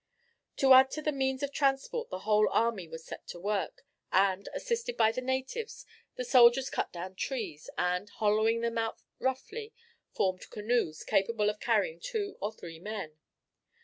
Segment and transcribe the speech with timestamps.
[0.55, 4.49] To add to the means of transport the whole army were set to work, and,
[4.51, 5.85] assisted by the natives,
[6.15, 9.75] the soldiers cut down trees, and, hollowing them out roughly,
[10.11, 13.19] formed canoes capable of carrying two or three men.